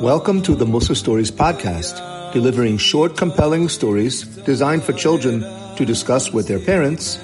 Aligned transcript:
Welcome 0.00 0.42
to 0.42 0.54
the 0.54 0.64
Musa 0.64 0.94
Stories 0.94 1.32
podcast, 1.32 1.98
delivering 2.32 2.78
short, 2.78 3.16
compelling 3.16 3.68
stories 3.68 4.22
designed 4.46 4.84
for 4.84 4.92
children 4.92 5.40
to 5.74 5.84
discuss 5.84 6.32
with 6.32 6.46
their 6.46 6.60
parents 6.60 7.18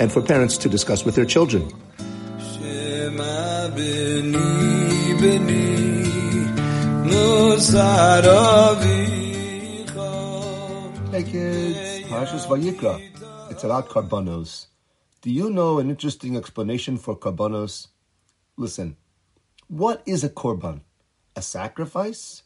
and 0.00 0.10
for 0.10 0.20
parents 0.20 0.58
to 0.58 0.68
discuss 0.68 1.04
with 1.04 1.14
their 1.14 1.24
children. 1.24 1.70
Hey 11.12 11.22
kids, 11.22 12.10
Vayikra. 12.46 13.17
It's 13.50 13.64
about 13.64 13.88
korbanos. 13.88 14.66
Do 15.22 15.30
you 15.30 15.48
know 15.48 15.78
an 15.78 15.88
interesting 15.88 16.36
explanation 16.36 16.98
for 16.98 17.16
korbanos? 17.16 17.88
Listen, 18.58 18.96
what 19.68 20.02
is 20.04 20.22
a 20.22 20.28
korban? 20.28 20.82
A 21.34 21.40
sacrifice? 21.40 22.42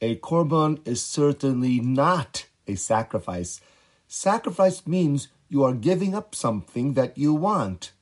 A 0.00 0.16
korban 0.16 0.86
is 0.86 1.00
certainly 1.02 1.78
not 1.78 2.46
a 2.66 2.74
sacrifice. 2.74 3.60
Sacrifice 4.08 4.86
means 4.86 5.28
you 5.48 5.62
are 5.62 5.72
giving 5.72 6.16
up 6.16 6.34
something 6.34 6.94
that 6.94 7.16
you 7.16 7.32
want. 7.32 7.92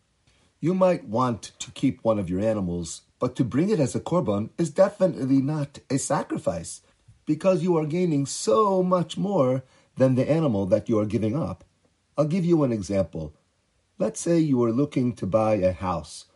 You 0.58 0.72
might 0.72 1.04
want 1.04 1.52
to 1.58 1.70
keep 1.72 2.02
one 2.02 2.18
of 2.18 2.30
your 2.30 2.40
animals, 2.40 3.02
but 3.18 3.36
to 3.36 3.44
bring 3.44 3.68
it 3.68 3.78
as 3.78 3.94
a 3.94 4.00
korban 4.00 4.50
is 4.56 4.70
definitely 4.70 5.42
not 5.42 5.80
a 5.90 5.98
sacrifice 5.98 6.80
because 7.26 7.62
you 7.62 7.76
are 7.76 7.86
gaining 7.86 8.24
so 8.24 8.82
much 8.82 9.18
more 9.18 9.64
than 9.96 10.14
the 10.14 10.28
animal 10.30 10.64
that 10.66 10.88
you 10.88 10.98
are 10.98 11.06
giving 11.06 11.36
up. 11.36 11.62
I'll 12.16 12.26
give 12.26 12.44
you 12.44 12.62
an 12.62 12.72
example. 12.72 13.34
Let's 13.98 14.20
say 14.20 14.38
you 14.38 14.62
are 14.64 14.72
looking 14.72 15.14
to 15.14 15.26
buy 15.26 15.54
a 15.54 15.72
house. 15.72 16.26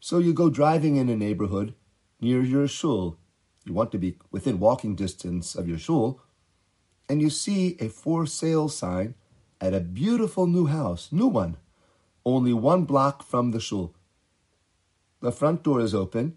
So 0.00 0.18
you 0.18 0.34
go 0.34 0.50
driving 0.50 0.96
in 0.96 1.08
a 1.08 1.16
neighborhood 1.16 1.74
near 2.20 2.42
your 2.42 2.68
shul. 2.68 3.16
You 3.64 3.72
want 3.72 3.90
to 3.92 3.98
be 3.98 4.18
within 4.30 4.58
walking 4.58 4.94
distance 4.94 5.54
of 5.54 5.66
your 5.66 5.78
shul, 5.78 6.20
and 7.08 7.22
you 7.22 7.30
see 7.30 7.76
a 7.80 7.88
for 7.88 8.26
sale 8.26 8.68
sign 8.68 9.14
at 9.60 9.72
a 9.72 9.80
beautiful 9.80 10.46
new 10.46 10.66
house, 10.66 11.10
new 11.10 11.26
one, 11.26 11.56
only 12.26 12.52
one 12.52 12.84
block 12.84 13.22
from 13.22 13.52
the 13.52 13.60
shul. 13.60 13.94
The 15.20 15.32
front 15.32 15.62
door 15.62 15.80
is 15.80 15.94
open, 15.94 16.36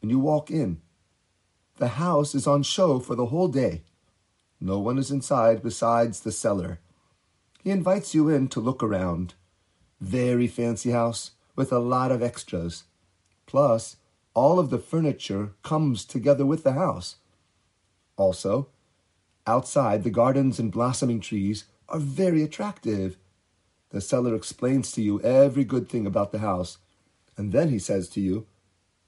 and 0.00 0.10
you 0.10 0.20
walk 0.20 0.50
in. 0.50 0.80
The 1.78 1.88
house 1.88 2.36
is 2.36 2.46
on 2.46 2.62
show 2.62 3.00
for 3.00 3.16
the 3.16 3.26
whole 3.26 3.48
day. 3.48 3.82
No 4.60 4.78
one 4.78 4.98
is 4.98 5.10
inside 5.10 5.62
besides 5.62 6.20
the 6.20 6.30
seller. 6.30 6.78
He 7.62 7.70
invites 7.70 8.14
you 8.14 8.28
in 8.28 8.48
to 8.48 8.60
look 8.60 8.82
around. 8.82 9.34
Very 10.00 10.48
fancy 10.48 10.90
house 10.90 11.32
with 11.54 11.72
a 11.72 11.78
lot 11.78 12.10
of 12.10 12.22
extras. 12.22 12.84
Plus, 13.46 13.96
all 14.34 14.58
of 14.58 14.70
the 14.70 14.78
furniture 14.78 15.52
comes 15.62 16.04
together 16.04 16.44
with 16.44 16.64
the 16.64 16.72
house. 16.72 17.16
Also, 18.16 18.68
outside, 19.46 20.02
the 20.02 20.10
gardens 20.10 20.58
and 20.58 20.72
blossoming 20.72 21.20
trees 21.20 21.64
are 21.88 22.00
very 22.00 22.42
attractive. 22.42 23.16
The 23.90 24.00
seller 24.00 24.34
explains 24.34 24.90
to 24.92 25.02
you 25.02 25.20
every 25.20 25.64
good 25.64 25.88
thing 25.88 26.06
about 26.06 26.32
the 26.32 26.38
house, 26.38 26.78
and 27.36 27.52
then 27.52 27.68
he 27.68 27.78
says 27.78 28.08
to 28.10 28.20
you, 28.20 28.46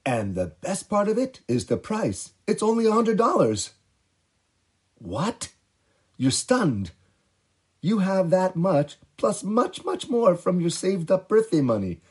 and 0.05 0.35
the 0.35 0.53
best 0.61 0.89
part 0.89 1.07
of 1.07 1.17
it 1.17 1.41
is 1.47 1.65
the 1.65 1.77
price. 1.77 2.33
It's 2.45 2.61
only 2.61 2.85
a 2.85 2.91
hundred 2.91 3.17
dollars. 3.17 3.71
What? 4.99 5.51
You're 6.15 6.31
stunned. 6.31 6.91
You 7.85 7.99
have 7.99 8.31
that 8.31 8.55
much, 8.55 8.97
plus 9.15 9.43
much, 9.43 9.85
much 9.85 10.09
more 10.09 10.35
from 10.35 10.59
your 10.59 10.71
saved 10.71 11.11
up 11.11 11.29
birthday 11.29 11.61
money. 11.61 12.01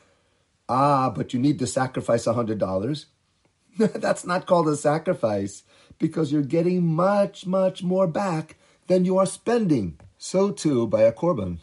Ah, 0.69 1.09
but 1.09 1.33
you 1.33 1.39
need 1.41 1.59
to 1.59 1.67
sacrifice 1.67 2.25
a 2.25 2.31
hundred 2.31 2.59
dollars. 2.59 3.07
That's 3.77 4.25
not 4.25 4.45
called 4.45 4.69
a 4.69 4.77
sacrifice, 4.77 5.63
because 5.99 6.31
you're 6.31 6.43
getting 6.43 6.87
much, 6.87 7.45
much 7.45 7.83
more 7.83 8.07
back 8.07 8.55
than 8.87 9.03
you 9.03 9.17
are 9.17 9.25
spending. 9.25 9.99
So 10.17 10.49
too 10.49 10.87
by 10.87 11.01
a 11.01 11.11
korban. 11.11 11.59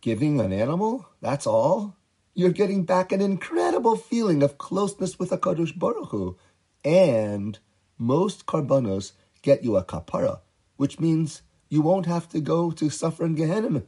Giving 0.00 0.40
an 0.40 0.52
animal, 0.52 1.06
that's 1.20 1.46
all. 1.46 1.94
You're 2.34 2.50
getting 2.50 2.82
back 2.82 3.12
an 3.12 3.20
incredible 3.20 3.94
feeling 3.94 4.42
of 4.42 4.58
closeness 4.58 5.20
with 5.20 5.30
HaKadosh 5.30 5.78
Baruch 5.78 6.10
Hu. 6.10 6.36
And 6.84 7.60
most 7.96 8.44
korbanos 8.44 9.12
get 9.40 9.62
you 9.62 9.76
a 9.76 9.84
kapara, 9.84 10.40
which 10.78 10.98
means 10.98 11.42
you 11.72 11.80
won't 11.80 12.04
have 12.04 12.28
to 12.28 12.38
go 12.38 12.70
to 12.70 12.90
suffer 12.90 13.24
in 13.24 13.34
Gehenna. 13.34 13.84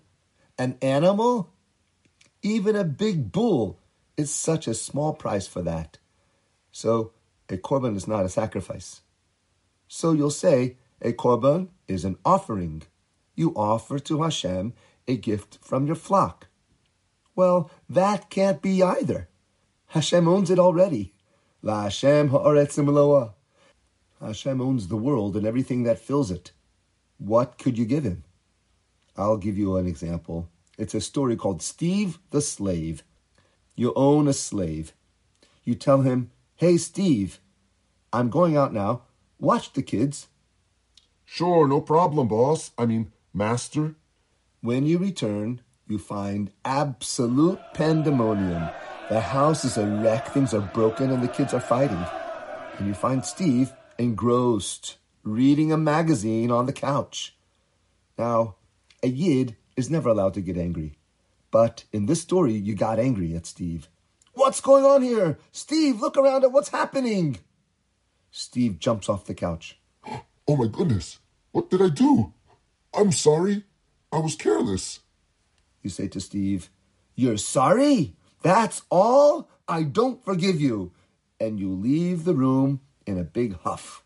An 0.56 0.78
animal? 0.80 1.52
Even 2.40 2.74
a 2.76 2.82
big 2.82 3.30
bull 3.30 3.78
is 4.16 4.34
such 4.34 4.66
a 4.66 4.72
small 4.72 5.12
price 5.12 5.46
for 5.46 5.60
that. 5.60 5.98
So 6.72 7.12
a 7.50 7.58
korban 7.58 7.94
is 7.94 8.08
not 8.08 8.24
a 8.24 8.30
sacrifice. 8.30 9.02
So 9.86 10.12
you'll 10.12 10.30
say 10.30 10.78
a 11.02 11.12
korban 11.12 11.68
is 11.86 12.06
an 12.06 12.16
offering. 12.24 12.84
You 13.34 13.52
offer 13.54 13.98
to 13.98 14.22
Hashem 14.22 14.72
a 15.06 15.18
gift 15.18 15.58
from 15.60 15.86
your 15.86 15.96
flock. 15.96 16.46
Well, 17.36 17.70
that 17.90 18.30
can't 18.30 18.62
be 18.62 18.82
either. 18.82 19.28
Hashem 19.88 20.26
owns 20.26 20.48
it 20.50 20.58
already. 20.58 21.12
La 21.60 21.82
Hashem. 21.82 22.30
Hashem 22.30 22.88
owns 24.62 24.88
the 24.88 24.96
world 24.96 25.36
and 25.36 25.46
everything 25.46 25.82
that 25.82 25.98
fills 25.98 26.30
it. 26.30 26.52
What 27.18 27.58
could 27.58 27.78
you 27.78 27.84
give 27.84 28.04
him? 28.04 28.24
I'll 29.16 29.36
give 29.36 29.56
you 29.56 29.76
an 29.76 29.86
example. 29.86 30.48
It's 30.76 30.94
a 30.94 31.00
story 31.00 31.36
called 31.36 31.62
Steve 31.62 32.18
the 32.30 32.40
Slave. 32.40 33.02
You 33.76 33.92
own 33.94 34.28
a 34.28 34.32
slave. 34.32 34.92
You 35.64 35.74
tell 35.74 36.02
him, 36.02 36.30
Hey, 36.56 36.76
Steve, 36.76 37.40
I'm 38.12 38.30
going 38.30 38.56
out 38.56 38.72
now. 38.72 39.02
Watch 39.38 39.72
the 39.72 39.82
kids. 39.82 40.28
Sure, 41.24 41.66
no 41.66 41.80
problem, 41.80 42.28
boss. 42.28 42.70
I 42.78 42.86
mean, 42.86 43.12
master. 43.32 43.96
When 44.60 44.86
you 44.86 44.98
return, 44.98 45.60
you 45.88 45.98
find 45.98 46.50
absolute 46.64 47.58
pandemonium. 47.74 48.68
The 49.08 49.20
house 49.20 49.64
is 49.64 49.76
a 49.76 49.86
wreck, 49.86 50.28
things 50.28 50.54
are 50.54 50.60
broken, 50.60 51.10
and 51.10 51.22
the 51.22 51.28
kids 51.28 51.52
are 51.52 51.60
fighting. 51.60 52.04
And 52.78 52.86
you 52.86 52.94
find 52.94 53.24
Steve 53.24 53.72
engrossed, 53.98 54.96
reading 55.24 55.72
a 55.72 55.76
magazine 55.76 56.50
on 56.50 56.66
the 56.66 56.72
couch. 56.72 57.34
Now, 58.18 58.56
a 59.02 59.08
Yid 59.08 59.56
is 59.76 59.90
never 59.90 60.10
allowed 60.10 60.34
to 60.34 60.40
get 60.40 60.58
angry. 60.58 60.98
But 61.50 61.84
in 61.92 62.06
this 62.06 62.20
story, 62.20 62.52
you 62.52 62.74
got 62.74 62.98
angry 62.98 63.34
at 63.34 63.46
Steve. 63.46 63.88
What's 64.34 64.60
going 64.60 64.84
on 64.84 65.02
here? 65.02 65.38
Steve, 65.50 66.00
look 66.00 66.16
around 66.16 66.44
at 66.44 66.52
what's 66.52 66.68
happening. 66.68 67.38
Steve 68.30 68.78
jumps 68.78 69.08
off 69.08 69.26
the 69.26 69.34
couch. 69.34 69.78
Oh 70.46 70.56
my 70.58 70.66
goodness. 70.66 71.20
What 71.52 71.70
did 71.70 71.80
I 71.80 71.88
do? 71.88 72.34
I'm 72.92 73.12
sorry. 73.12 73.64
I 74.12 74.18
was 74.18 74.36
careless. 74.36 75.00
You 75.82 75.88
say 75.88 76.06
to 76.08 76.20
Steve, 76.20 76.68
You're 77.14 77.38
sorry? 77.38 78.14
That's 78.42 78.82
all? 78.90 79.48
I 79.66 79.84
don't 79.84 80.22
forgive 80.22 80.60
you. 80.60 80.92
And 81.40 81.58
you 81.58 81.72
leave 81.72 82.24
the 82.24 82.34
room 82.34 82.80
in 83.06 83.18
a 83.18 83.24
big 83.24 83.58
huff. 83.60 84.03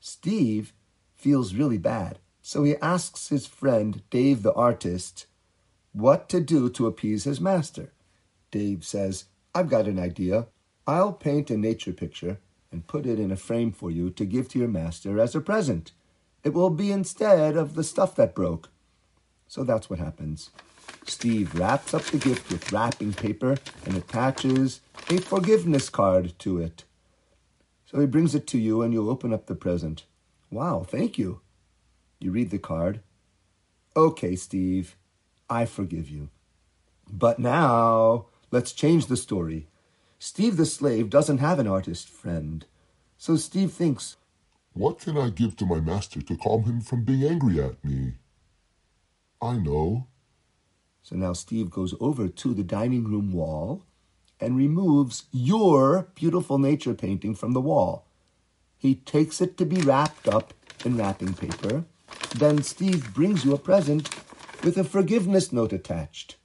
Steve 0.00 0.72
feels 1.14 1.54
really 1.54 1.78
bad, 1.78 2.18
so 2.42 2.62
he 2.62 2.76
asks 2.76 3.28
his 3.28 3.46
friend, 3.46 4.02
Dave 4.10 4.42
the 4.42 4.54
artist, 4.54 5.26
what 5.92 6.28
to 6.28 6.40
do 6.40 6.70
to 6.70 6.86
appease 6.86 7.24
his 7.24 7.40
master. 7.40 7.92
Dave 8.50 8.84
says, 8.84 9.24
I've 9.54 9.68
got 9.68 9.86
an 9.86 9.98
idea. 9.98 10.46
I'll 10.86 11.12
paint 11.12 11.50
a 11.50 11.56
nature 11.56 11.92
picture 11.92 12.38
and 12.70 12.86
put 12.86 13.06
it 13.06 13.18
in 13.18 13.30
a 13.30 13.36
frame 13.36 13.72
for 13.72 13.90
you 13.90 14.10
to 14.10 14.24
give 14.24 14.48
to 14.50 14.58
your 14.58 14.68
master 14.68 15.18
as 15.18 15.34
a 15.34 15.40
present. 15.40 15.92
It 16.44 16.54
will 16.54 16.70
be 16.70 16.92
instead 16.92 17.56
of 17.56 17.74
the 17.74 17.84
stuff 17.84 18.14
that 18.16 18.34
broke. 18.34 18.70
So 19.48 19.64
that's 19.64 19.90
what 19.90 19.98
happens. 19.98 20.50
Steve 21.06 21.54
wraps 21.54 21.94
up 21.94 22.04
the 22.04 22.18
gift 22.18 22.50
with 22.50 22.70
wrapping 22.70 23.14
paper 23.14 23.56
and 23.84 23.96
attaches 23.96 24.80
a 25.10 25.18
forgiveness 25.18 25.88
card 25.88 26.38
to 26.38 26.58
it. 26.58 26.84
So 27.90 28.00
he 28.00 28.06
brings 28.06 28.34
it 28.34 28.46
to 28.48 28.58
you 28.58 28.82
and 28.82 28.92
you 28.92 29.08
open 29.08 29.32
up 29.32 29.46
the 29.46 29.54
present. 29.54 30.04
Wow, 30.50 30.84
thank 30.86 31.16
you. 31.16 31.40
You 32.20 32.32
read 32.32 32.50
the 32.50 32.58
card. 32.58 33.00
Okay, 33.96 34.36
Steve, 34.36 34.94
I 35.48 35.64
forgive 35.64 36.10
you. 36.10 36.28
But 37.10 37.38
now, 37.38 38.26
let's 38.50 38.72
change 38.72 39.06
the 39.06 39.16
story. 39.16 39.68
Steve 40.18 40.58
the 40.58 40.66
slave 40.66 41.08
doesn't 41.08 41.38
have 41.38 41.58
an 41.58 41.66
artist 41.66 42.10
friend. 42.10 42.66
So 43.16 43.36
Steve 43.36 43.72
thinks, 43.72 44.16
What 44.74 44.98
can 44.98 45.16
I 45.16 45.30
give 45.30 45.56
to 45.56 45.64
my 45.64 45.80
master 45.80 46.20
to 46.20 46.36
calm 46.36 46.64
him 46.64 46.82
from 46.82 47.04
being 47.04 47.24
angry 47.24 47.58
at 47.58 47.82
me? 47.82 48.16
I 49.40 49.56
know. 49.56 50.08
So 51.00 51.16
now 51.16 51.32
Steve 51.32 51.70
goes 51.70 51.94
over 52.00 52.28
to 52.28 52.52
the 52.52 52.64
dining 52.64 53.04
room 53.04 53.32
wall 53.32 53.86
and 54.40 54.56
removes 54.56 55.24
your 55.32 56.08
beautiful 56.14 56.58
nature 56.58 56.94
painting 56.94 57.34
from 57.34 57.52
the 57.52 57.60
wall. 57.60 58.06
He 58.76 58.94
takes 58.94 59.40
it 59.40 59.56
to 59.58 59.66
be 59.66 59.80
wrapped 59.80 60.28
up 60.28 60.54
in 60.84 60.96
wrapping 60.96 61.34
paper. 61.34 61.84
Then 62.36 62.62
Steve 62.62 63.12
brings 63.12 63.44
you 63.44 63.54
a 63.54 63.58
present 63.58 64.08
with 64.62 64.76
a 64.78 64.84
forgiveness 64.84 65.52
note 65.52 65.72
attached. 65.72 66.36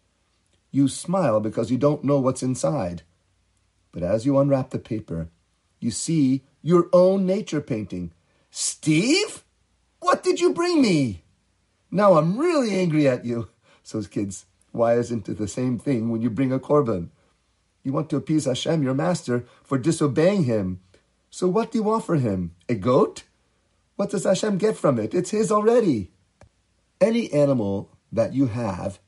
You 0.72 0.88
smile 0.88 1.40
because 1.40 1.70
you 1.70 1.78
don't 1.78 2.04
know 2.04 2.20
what's 2.20 2.42
inside. 2.42 3.04
But 3.92 4.02
as 4.02 4.26
you 4.26 4.40
unwrap 4.40 4.72
the 4.72 4.80
paper, 4.80 5.30
you 5.80 5.92
see 5.92 6.44
your 6.64 6.90
own 6.92 7.26
nature 7.26 7.62
painting. 7.62 8.12
Steve? 8.50 9.44
What 10.00 10.24
did 10.24 10.40
you 10.40 10.54
bring 10.54 10.82
me? 10.82 11.24
Now 11.92 12.16
I'm 12.18 12.40
really 12.40 12.76
angry 12.76 13.08
at 13.08 13.26
you. 13.26 13.50
So 13.86 14.02
kids, 14.04 14.46
why 14.72 14.96
isn't 14.96 15.28
it 15.28 15.38
the 15.38 15.48
same 15.48 15.78
thing 15.78 16.10
when 16.10 16.22
you 16.22 16.30
bring 16.30 16.54
a 16.54 16.60
korban? 16.60 17.10
You 17.84 17.92
want 17.94 18.10
to 18.12 18.18
appease 18.18 18.46
Hashem, 18.46 18.82
your 18.84 18.94
master, 18.94 19.46
for 19.64 19.78
disobeying 19.78 20.46
him. 20.46 20.80
So 21.30 21.48
what 21.48 21.72
do 21.72 21.80
you 21.80 21.90
offer 21.90 22.16
him? 22.16 22.56
A 22.70 22.76
goat? 22.76 23.24
What 23.96 24.10
does 24.10 24.24
Hashem 24.24 24.58
get 24.58 24.78
from 24.78 24.98
it? 25.00 25.14
It's 25.14 25.32
his 25.32 25.52
already. 25.52 26.12
Any 27.02 27.32
animal 27.34 27.92
that 28.12 28.34
you 28.34 28.48
have, 28.48 29.00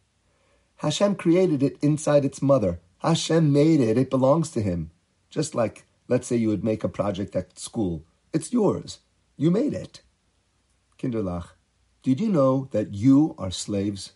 Hashem 0.77 1.15
created 1.15 1.63
it 1.63 1.77
inside 1.81 2.25
its 2.25 2.41
mother. 2.41 2.79
Hashem 2.99 3.51
made 3.51 3.79
it. 3.79 3.97
It 3.97 4.09
belongs 4.09 4.51
to 4.51 4.61
him. 4.61 4.91
Just 5.29 5.55
like, 5.55 5.85
let's 6.07 6.27
say 6.27 6.35
you 6.35 6.49
would 6.49 6.63
make 6.63 6.83
a 6.83 6.89
project 6.89 7.35
at 7.35 7.57
school. 7.57 8.03
It's 8.33 8.51
yours. 8.51 8.99
You 9.37 9.51
made 9.51 9.73
it. 9.73 10.01
Kinderlach, 10.99 11.49
did 12.03 12.19
you 12.19 12.29
know 12.29 12.67
that 12.71 12.93
you 12.93 13.35
are 13.37 13.51
slaves? 13.51 14.13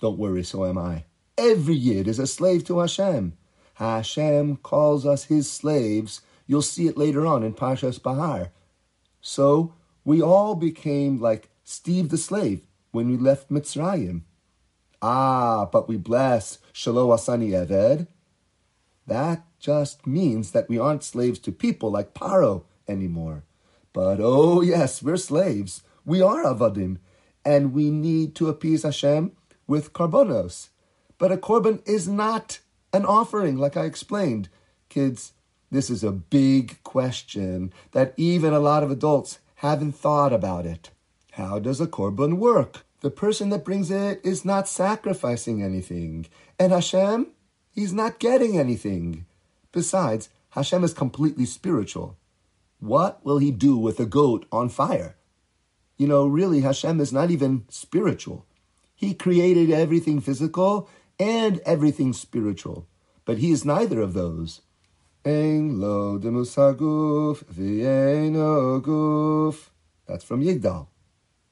Don't 0.00 0.18
worry, 0.18 0.42
so 0.42 0.64
am 0.64 0.78
I. 0.78 1.04
Every 1.36 1.74
Yid 1.74 2.08
is 2.08 2.18
a 2.18 2.26
slave 2.26 2.64
to 2.66 2.80
Hashem. 2.80 3.34
Hashem 3.78 4.56
calls 4.56 5.06
us 5.06 5.24
his 5.26 5.48
slaves. 5.48 6.20
You'll 6.48 6.62
see 6.62 6.88
it 6.88 6.98
later 6.98 7.24
on 7.24 7.44
in 7.44 7.54
Parshas 7.54 8.02
Behar. 8.02 8.50
So 9.20 9.72
we 10.04 10.20
all 10.20 10.56
became 10.56 11.20
like 11.20 11.48
Steve 11.62 12.08
the 12.08 12.18
slave 12.18 12.62
when 12.90 13.08
we 13.08 13.16
left 13.16 13.50
Mitzrayim. 13.50 14.22
Ah, 15.00 15.64
but 15.66 15.88
we 15.88 15.96
bless 15.96 16.58
Shelo 16.74 17.14
Asani 17.14 17.50
Eved. 17.50 18.08
That 19.06 19.44
just 19.60 20.08
means 20.08 20.50
that 20.50 20.68
we 20.68 20.76
aren't 20.76 21.04
slaves 21.04 21.38
to 21.40 21.52
people 21.52 21.92
like 21.92 22.14
Paro 22.14 22.64
anymore. 22.88 23.44
But 23.92 24.18
oh 24.20 24.60
yes, 24.60 25.04
we're 25.04 25.16
slaves. 25.18 25.84
We 26.04 26.20
are 26.20 26.42
avadim, 26.42 26.98
and 27.44 27.72
we 27.72 27.90
need 27.90 28.34
to 28.36 28.48
appease 28.48 28.82
Hashem 28.82 29.32
with 29.68 29.92
korbanos. 29.92 30.70
But 31.16 31.30
a 31.30 31.36
korban 31.36 31.86
is 31.88 32.08
not 32.08 32.58
an 32.92 33.04
offering, 33.04 33.56
like 33.56 33.76
I 33.76 33.84
explained. 33.84 34.48
Kids, 34.88 35.32
this 35.70 35.90
is 35.90 36.02
a 36.02 36.12
big 36.12 36.82
question 36.82 37.72
that 37.92 38.14
even 38.16 38.52
a 38.52 38.60
lot 38.60 38.82
of 38.82 38.90
adults 38.90 39.38
haven't 39.56 39.92
thought 39.92 40.32
about 40.32 40.64
it. 40.66 40.90
How 41.32 41.58
does 41.58 41.80
a 41.80 41.86
korban 41.86 42.38
work? 42.38 42.84
The 43.00 43.10
person 43.10 43.50
that 43.50 43.64
brings 43.64 43.90
it 43.90 44.20
is 44.24 44.44
not 44.44 44.66
sacrificing 44.68 45.62
anything. 45.62 46.26
And 46.58 46.72
Hashem, 46.72 47.28
he's 47.70 47.92
not 47.92 48.18
getting 48.18 48.58
anything. 48.58 49.26
Besides, 49.70 50.30
Hashem 50.50 50.82
is 50.82 50.94
completely 50.94 51.44
spiritual. 51.44 52.16
What 52.80 53.24
will 53.24 53.38
he 53.38 53.50
do 53.50 53.76
with 53.76 54.00
a 54.00 54.06
goat 54.06 54.46
on 54.50 54.68
fire? 54.68 55.16
You 55.96 56.06
know, 56.06 56.26
really, 56.26 56.60
Hashem 56.60 57.00
is 57.00 57.12
not 57.12 57.30
even 57.30 57.64
spiritual. 57.68 58.46
He 58.94 59.14
created 59.14 59.70
everything 59.70 60.20
physical 60.20 60.88
and 61.18 61.60
everything 61.60 62.12
spiritual, 62.12 62.86
but 63.24 63.38
he 63.38 63.50
is 63.50 63.64
neither 63.64 64.00
of 64.00 64.12
those. 64.14 64.60
That's 65.24 65.34
from 70.24 70.42
Yigdal. 70.42 70.86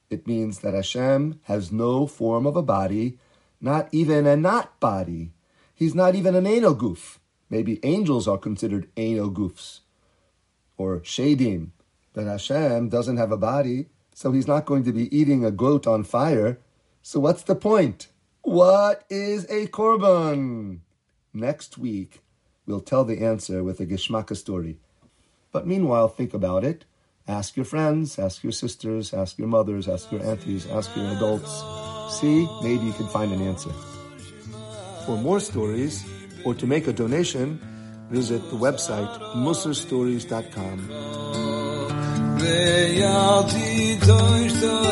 It 0.09 0.25
means 0.25 0.59
that 0.59 0.73
Hashem 0.73 1.41
has 1.43 1.71
no 1.71 2.07
form 2.07 2.47
of 2.47 2.55
a 2.55 2.61
body, 2.61 3.17
not 3.59 3.89
even 3.91 4.25
a 4.25 4.37
not 4.37 4.79
body. 4.79 5.33
He's 5.73 5.93
not 5.93 6.15
even 6.15 6.33
an 6.33 6.45
enoguf. 6.45 7.17
Maybe 7.49 7.79
angels 7.83 8.27
are 8.27 8.37
considered 8.37 8.89
enogufs. 8.95 9.81
Or 10.77 10.99
shadim, 10.99 11.71
that 12.13 12.25
Hashem 12.25 12.89
doesn't 12.89 13.17
have 13.17 13.31
a 13.31 13.37
body, 13.37 13.87
so 14.13 14.31
he's 14.31 14.47
not 14.47 14.65
going 14.65 14.83
to 14.85 14.93
be 14.93 15.15
eating 15.15 15.43
a 15.45 15.51
goat 15.51 15.85
on 15.85 16.03
fire. 16.03 16.59
So 17.01 17.19
what's 17.19 17.43
the 17.43 17.55
point? 17.55 18.07
What 18.47 19.03
is 19.09 19.43
a 19.49 19.67
korban? 19.67 20.79
Next 21.33 21.77
week, 21.77 22.21
we'll 22.65 22.79
tell 22.79 23.03
the 23.03 23.21
answer 23.21 23.61
with 23.61 23.81
a 23.81 23.85
Geschmacka 23.85 24.37
story. 24.37 24.77
But 25.51 25.67
meanwhile, 25.67 26.07
think 26.07 26.33
about 26.33 26.63
it. 26.63 26.85
Ask 27.27 27.57
your 27.57 27.65
friends, 27.65 28.17
ask 28.17 28.43
your 28.43 28.53
sisters, 28.53 29.13
ask 29.13 29.37
your 29.37 29.49
mothers, 29.49 29.89
ask 29.89 30.09
your 30.13 30.23
aunties, 30.23 30.65
ask 30.67 30.95
your 30.95 31.07
adults. 31.07 31.61
See, 32.21 32.47
maybe 32.63 32.85
you 32.85 32.93
can 32.93 33.09
find 33.09 33.33
an 33.33 33.41
answer. 33.41 33.73
For 35.05 35.17
more 35.17 35.41
stories, 35.41 36.05
or 36.45 36.55
to 36.55 36.65
make 36.65 36.87
a 36.87 36.93
donation, 36.93 37.59
visit 38.09 38.49
the 38.49 38.55
website 38.55 39.11
toshto 43.99 44.86